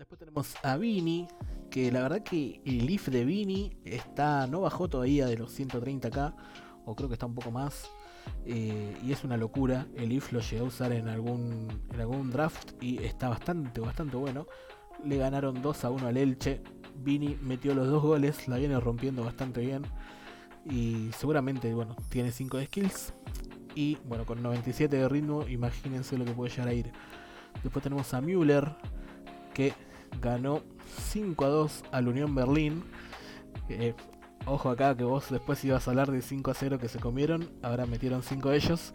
[0.00, 1.28] Después tenemos a Vini,
[1.70, 6.34] que la verdad que el IF de Vini está no bajó todavía de los 130k,
[6.86, 7.90] o creo que está un poco más.
[8.46, 9.86] eh, y es una locura.
[9.94, 14.16] El IF lo llegué a usar en algún, en algún draft y está bastante, bastante
[14.16, 14.46] bueno.
[15.04, 16.62] Le ganaron 2 a 1 al Elche.
[16.96, 19.82] Vini metió los dos goles, la viene rompiendo bastante bien.
[20.64, 23.12] Y seguramente, bueno, tiene 5 de skills.
[23.74, 26.90] Y bueno, con 97 de ritmo, imagínense lo que puede llegar a ir.
[27.62, 28.74] Después tenemos a Müller,
[29.52, 29.74] que
[30.20, 30.62] ganó
[31.10, 32.84] 5 a 2 al Unión Berlín.
[33.68, 33.94] Eh,
[34.46, 37.50] ojo acá que vos después ibas a hablar de 5 a 0 que se comieron.
[37.62, 38.92] Ahora metieron 5 ellos.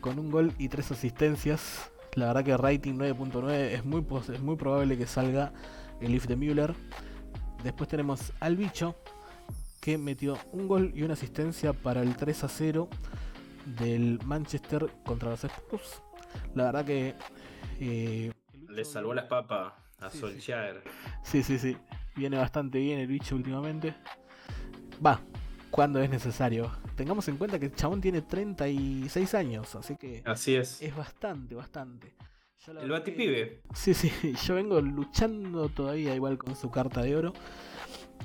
[0.00, 1.90] Con un gol y 3 asistencias.
[2.14, 5.52] La verdad que rating 9.9 es muy, es muy probable que salga
[6.00, 6.74] el if de Müller.
[7.62, 8.96] Después tenemos al bicho
[9.80, 12.88] que metió un gol y una asistencia para el 3 a 0
[13.78, 16.02] del Manchester contra los Spurs.
[16.54, 17.14] La verdad que
[17.80, 18.32] eh,
[18.68, 20.20] Le salvó las papas a Sí, sí.
[20.20, 20.82] Solskjaer.
[21.22, 21.76] Sí, sí, sí.
[22.16, 23.94] Viene bastante bien el bicho últimamente.
[25.04, 25.20] Va,
[25.70, 26.70] cuando es necesario.
[26.96, 30.82] Tengamos en cuenta que el chabón tiene 36 años, así que Así es.
[30.82, 32.14] es bastante, bastante.
[32.66, 33.62] El que- batipibe.
[33.74, 34.10] Sí, sí,
[34.46, 37.32] yo vengo luchando todavía igual con su carta de oro.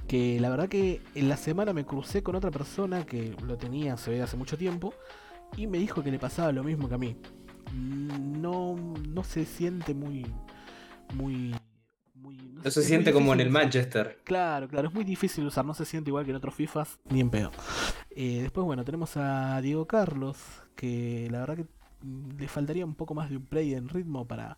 [0.08, 3.96] Que la verdad que en la semana me crucé con otra persona que lo tenía,
[3.96, 4.94] se ve hace mucho tiempo.
[5.56, 7.16] Y me dijo que le pasaba lo mismo que a mí.
[7.74, 8.76] No,
[9.08, 10.26] no se siente muy.
[11.16, 11.56] Muy.
[12.16, 13.50] muy No sé, se siente como en el.
[13.50, 14.22] Manchester.
[14.24, 17.22] Claro, claro, es muy difícil usar, no se siente igual que en otros FIFAs, ni
[17.22, 17.52] en pedo.
[18.12, 20.38] Eh, después, bueno, tenemos a Diego Carlos,
[20.76, 21.66] que la verdad que
[22.38, 24.58] le faltaría un poco más de un play en ritmo para,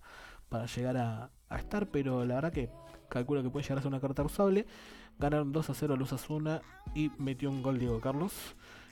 [0.50, 2.70] para llegar a, a estar, pero la verdad que
[3.10, 4.66] calculo que puede llegar a ser una carta usable.
[5.18, 6.62] Ganaron 2 a 0 a Luz Asuna
[6.94, 8.34] y metió un gol Diego Carlos.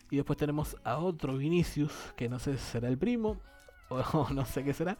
[0.09, 3.41] Y después tenemos a otro Vinicius, que no sé si será el primo
[3.93, 4.97] o no sé qué será.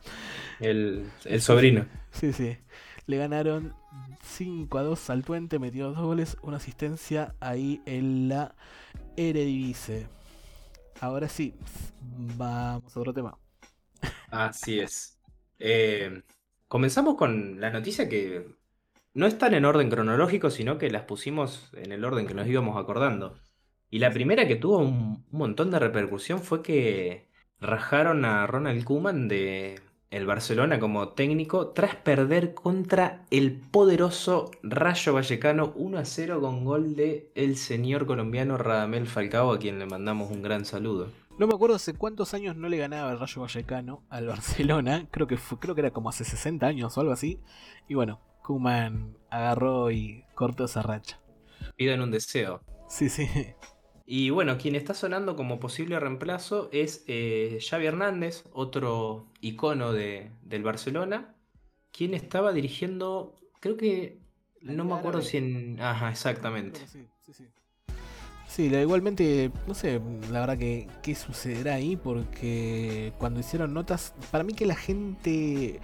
[0.60, 1.86] El, el sobrino.
[2.12, 2.58] Sí, sí.
[3.06, 3.74] Le ganaron
[4.24, 8.56] 5 a 2 al Twente, metió dos goles, una asistencia ahí en la
[9.18, 10.08] Eredivisie.
[11.02, 11.56] Ahora sí,
[12.38, 13.38] vamos a otro tema.
[14.30, 15.20] Así es.
[15.60, 16.24] Eh,
[16.68, 18.56] comenzamos con la noticia que
[19.14, 22.78] no están en orden cronológico, sino que las pusimos en el orden que nos íbamos
[22.78, 23.40] acordando.
[23.90, 27.30] Y la primera que tuvo un, un montón de repercusión fue que
[27.64, 29.80] rajaron a Ronald Koeman de
[30.12, 36.66] el Barcelona como técnico tras perder contra el poderoso Rayo Vallecano 1 a 0 con
[36.66, 41.08] gol de el señor colombiano Radamel Falcao, a quien le mandamos un gran saludo.
[41.40, 45.08] No me acuerdo hace cuántos años no le ganaba el Rayo Vallecano al Barcelona.
[45.10, 47.40] Creo que fue, creo que era como hace 60 años o algo así.
[47.88, 51.20] Y bueno, Kuman agarró y cortó esa racha.
[51.76, 52.62] Pidan un deseo.
[52.88, 53.28] Sí, sí.
[54.06, 60.32] Y bueno, quien está sonando como posible reemplazo es eh, Xavi Hernández, otro icono de,
[60.42, 61.36] del Barcelona,
[61.92, 64.20] quien estaba dirigiendo, creo que,
[64.62, 65.80] no me acuerdo si en...
[65.80, 66.82] Ajá, exactamente.
[66.88, 67.48] Sí, sí, sí.
[68.48, 74.44] Sí, igualmente, no sé, la verdad que qué sucederá ahí, porque cuando hicieron notas, para
[74.44, 75.80] mí que la gente,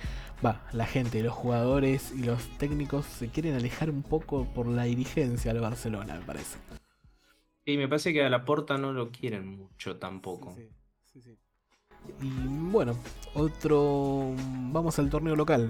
[0.45, 4.83] va, la gente, los jugadores y los técnicos se quieren alejar un poco por la
[4.83, 6.57] dirigencia del Barcelona, me parece.
[7.69, 10.55] Y me parece que a la porta no lo quieren mucho tampoco.
[10.55, 10.69] Sí,
[11.05, 11.37] sí, sí.
[12.21, 12.97] Y bueno,
[13.35, 14.33] otro.
[14.71, 15.69] Vamos al torneo local.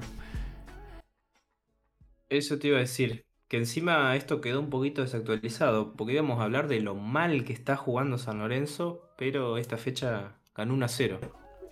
[2.29, 3.25] Eso te iba a decir.
[3.49, 5.93] Que encima esto quedó un poquito desactualizado.
[5.93, 9.01] Porque íbamos a hablar de lo mal que está jugando San Lorenzo.
[9.17, 11.19] Pero esta fecha ganó 1 a 0.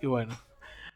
[0.02, 0.36] Y bueno.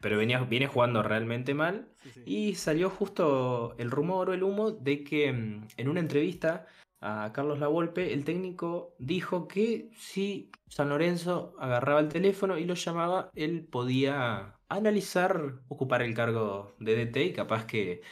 [0.03, 1.89] Pero venía, viene jugando realmente mal.
[2.03, 2.23] Sí, sí.
[2.27, 6.67] Y salió justo el rumor o el humo de que mm, en una entrevista
[7.03, 12.75] a Carlos Lavolpe, el técnico dijo que si San Lorenzo agarraba el teléfono y lo
[12.75, 18.03] llamaba, él podía analizar, ocupar el cargo de DT y capaz que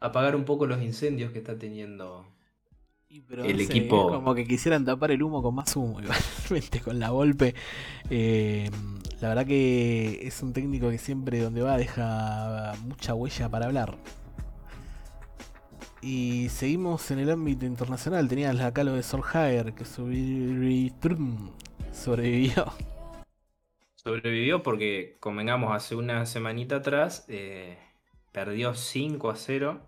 [0.00, 2.26] apagar un poco los incendios que está teniendo.
[3.08, 6.00] Y pero El equipo- como que quisieran tapar el humo con más humo,
[6.50, 7.54] igualmente con la golpe.
[8.08, 8.70] Eh,
[9.20, 13.98] la verdad que es un técnico que siempre donde va deja mucha huella para hablar.
[16.02, 18.28] Y seguimos en el ámbito internacional.
[18.28, 20.92] Tenías acá lo de Solskjaer que sobrevi-
[21.92, 22.66] sobrevivió.
[23.96, 27.78] Sobrevivió porque, convengamos, hace una semanita atrás eh,
[28.32, 29.80] perdió 5 a 0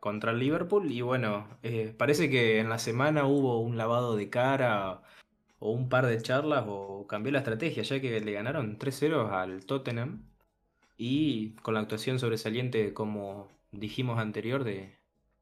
[0.00, 4.30] contra el Liverpool y bueno, eh, parece que en la semana hubo un lavado de
[4.30, 5.02] cara
[5.58, 9.66] o un par de charlas o cambió la estrategia, ya que le ganaron 3-0 al
[9.66, 10.22] Tottenham
[10.98, 14.97] y con la actuación sobresaliente, como dijimos anterior, de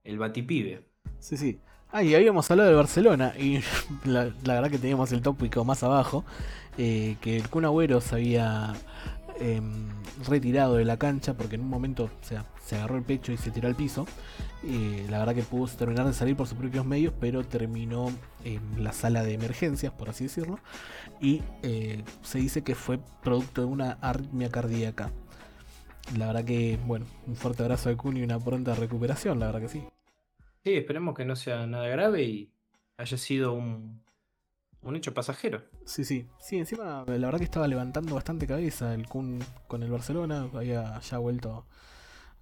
[0.07, 0.87] el Batipibe.
[1.19, 1.61] Sí, sí.
[1.93, 3.61] Ah, y habíamos hablado de Barcelona y
[4.05, 6.25] la, verdad que teníamos el tópico más abajo,
[6.79, 8.75] eh, que el Kun Agüero se había
[9.41, 9.89] em,
[10.27, 13.37] retirado de la cancha porque en un momento o sea, se agarró el pecho y
[13.37, 14.07] se tiró al piso.
[14.65, 18.13] Eh, la verdad que pudo terminar de salir por sus propios medios, pero terminó
[18.45, 20.59] en la sala de emergencias, por así decirlo,
[21.21, 25.13] y eh, se dice que fue producto de una arritmia cardíaca.
[26.17, 29.61] La verdad que, bueno, un fuerte abrazo al Kun y una pronta recuperación, la verdad
[29.61, 29.83] que sí.
[30.67, 32.51] Sí, esperemos que no sea nada grave y
[32.97, 34.03] haya sido un,
[34.83, 35.63] un hecho pasajero.
[35.85, 36.27] Sí, sí.
[36.41, 40.51] Sí, encima la verdad que estaba levantando bastante cabeza el Kun con el Barcelona.
[40.53, 41.67] Había ya vuelto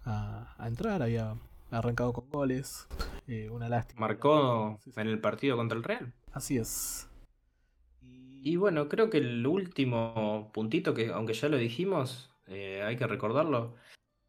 [0.07, 1.37] a, a entrar, había
[1.71, 2.89] arrancado con goles.
[3.27, 4.01] eh, una lástima.
[4.01, 4.99] Marcó Sí, sí.
[5.03, 6.15] en el partido contra el Real.
[6.33, 7.07] Así es.
[8.01, 13.07] Y bueno, creo que el último puntito, que aunque ya lo dijimos, eh, hay que
[13.07, 13.75] recordarlo.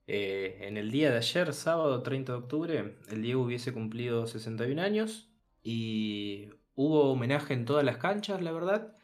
[0.07, 4.81] Eh, en el día de ayer, sábado 30 de octubre, el Diego hubiese cumplido 61
[4.81, 5.29] años
[5.63, 8.97] y hubo homenaje en todas las canchas, la verdad.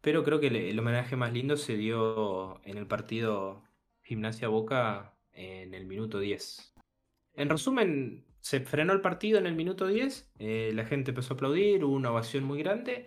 [0.00, 3.62] Pero creo que el, homenaje más lindo se dio en el partido
[4.02, 6.74] Gimnasia Boca en el minuto 10.
[7.34, 11.36] En resumen, se frenó el partido en el minuto 10, eh, la gente empezó a
[11.36, 13.06] aplaudir, hubo una ovación muy grande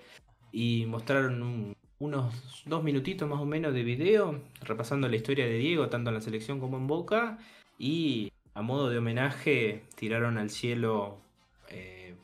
[0.51, 5.57] y mostraron un- unos dos minutitos más o menos de video repasando la historia de
[5.57, 7.37] Diego, tanto en la selección como en Boca,
[7.77, 11.21] y a modo de homenaje tiraron al cielo
[11.69, 12.15] eh,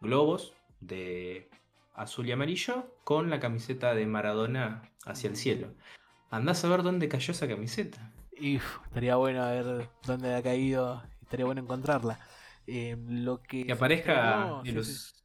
[0.00, 1.48] globos de
[1.94, 5.68] azul y amarillo con la camiseta de Maradona hacia el cielo.
[6.30, 8.12] Andás a ver dónde cayó esa camiseta.
[8.36, 11.02] Y uf, estaría bueno a ver dónde ha caído.
[11.22, 12.18] Estaría bueno encontrarla.
[12.66, 14.12] Eh, lo que, Que aparezca,
[14.46, 15.22] estrenó- el sí, us- sí,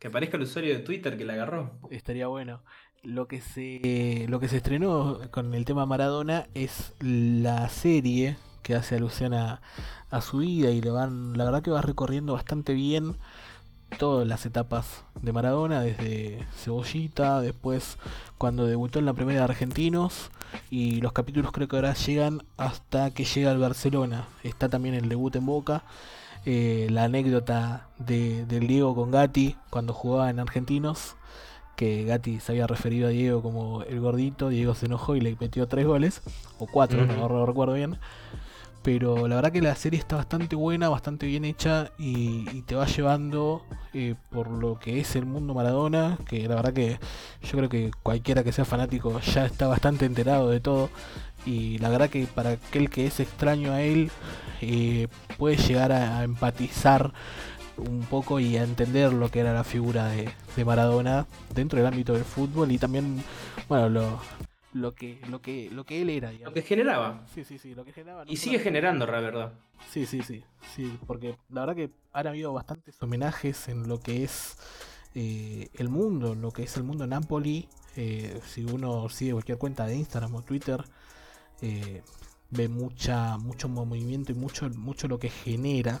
[0.00, 1.78] que aparezca el usuario de Twitter que la agarró.
[1.90, 2.62] estaría bueno.
[3.06, 8.74] Lo que se lo que se estrenó con el tema Maradona es la serie que
[8.74, 9.60] hace alusión a,
[10.10, 13.14] a su vida y lo van, la verdad que va recorriendo bastante bien
[14.00, 17.96] todas las etapas de Maradona, desde Cebollita, después
[18.38, 20.32] cuando debutó en la primera de Argentinos,
[20.68, 24.26] y los capítulos creo que ahora llegan hasta que llega al Barcelona.
[24.42, 25.84] Está también el debut en Boca,
[26.44, 31.14] eh, la anécdota de, del Diego con Gatti cuando jugaba en Argentinos,
[31.76, 35.36] que Gatti se había referido a Diego como el gordito, Diego se enojó y le
[35.38, 36.22] metió tres goles,
[36.58, 37.98] o cuatro, no, no recuerdo bien.
[38.82, 42.76] Pero la verdad que la serie está bastante buena, bastante bien hecha y, y te
[42.76, 47.00] va llevando eh, por lo que es el mundo Maradona, que la verdad que
[47.42, 50.88] yo creo que cualquiera que sea fanático ya está bastante enterado de todo.
[51.44, 54.12] Y la verdad que para aquel que es extraño a él,
[54.60, 57.12] eh, puede llegar a, a empatizar
[57.78, 61.86] un poco y a entender lo que era la figura de, de Maradona dentro del
[61.86, 63.22] ámbito del fútbol y también,
[63.68, 64.20] bueno, lo,
[64.72, 67.26] lo que lo que lo que él era, Lo que generaba.
[67.34, 68.24] Sí, sí, sí, lo que generaba.
[68.24, 69.52] no Y sigue generando, la verdad.
[69.90, 74.24] Sí, sí, sí, sí, porque la verdad que han habido bastantes homenajes en lo que
[74.24, 74.58] es
[75.14, 77.68] eh, el mundo, en lo que es el mundo Napoli.
[77.96, 80.84] Eh, si uno sigue cualquier cuenta de Instagram o Twitter,
[81.62, 82.02] eh,
[82.50, 86.00] ve mucha, mucho movimiento y mucho, mucho lo que genera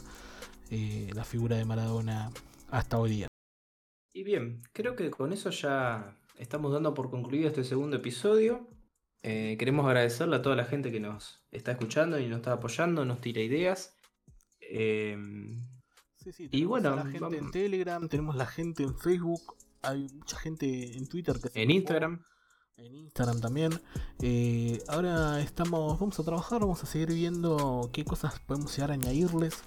[0.70, 2.30] eh, la figura de Maradona
[2.70, 3.28] hasta hoy día.
[4.12, 8.68] Y bien, creo que con eso ya estamos dando por concluido este segundo episodio.
[9.22, 13.04] Eh, queremos agradecerle a toda la gente que nos está escuchando y nos está apoyando,
[13.04, 13.96] nos tira ideas.
[14.60, 15.16] Eh,
[16.26, 20.08] Sí, sí, Y bueno, a la gente en Telegram, tenemos la gente en Facebook, hay
[20.12, 21.70] mucha gente en Twitter que en.
[21.70, 22.20] Instagram.
[22.78, 23.80] en Instagram también.
[24.20, 28.94] Eh, ahora estamos, vamos a trabajar, vamos a seguir viendo qué cosas podemos llegar a
[28.94, 29.62] añadirles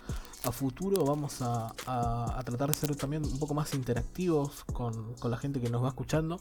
[0.45, 1.05] a futuro.
[1.05, 5.37] Vamos a, a- a tratar de ser también un poco más interactivos con, con la
[5.37, 6.39] gente que nos va escuchando.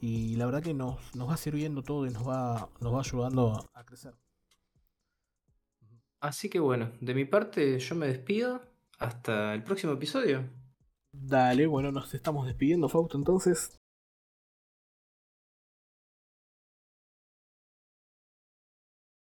[0.00, 3.66] Y la verdad que nos, nos va sirviendo todo y nos va, nos va ayudando
[3.74, 4.14] a crecer.
[6.20, 8.62] Así que bueno, de mi parte yo me despido.
[8.98, 10.44] Hasta el próximo episodio.
[11.12, 13.80] Dale, bueno, nos estamos despidiendo, Fausto, entonces.